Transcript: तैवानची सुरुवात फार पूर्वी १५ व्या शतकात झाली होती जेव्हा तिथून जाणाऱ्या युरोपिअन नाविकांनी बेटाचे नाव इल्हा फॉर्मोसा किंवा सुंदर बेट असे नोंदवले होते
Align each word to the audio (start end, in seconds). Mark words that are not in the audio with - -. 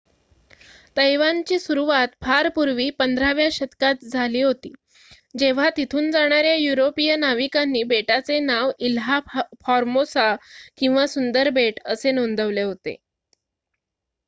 तैवानची 0.97 1.57
सुरुवात 1.59 2.07
फार 2.21 2.47
पूर्वी 2.49 2.89
१५ 2.91 3.33
व्या 3.33 3.47
शतकात 3.51 4.05
झाली 4.05 4.41
होती 4.41 4.71
जेव्हा 5.37 5.69
तिथून 5.77 6.09
जाणाऱ्या 6.11 6.53
युरोपिअन 6.55 7.19
नाविकांनी 7.19 7.83
बेटाचे 7.83 8.39
नाव 8.39 8.71
इल्हा 8.79 9.19
फॉर्मोसा 9.65 10.35
किंवा 10.77 11.05
सुंदर 11.07 11.49
बेट 11.51 11.79
असे 11.85 12.11
नोंदवले 12.11 12.61
होते 12.61 12.95